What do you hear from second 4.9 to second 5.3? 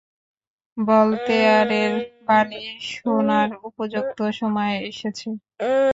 এসেছো।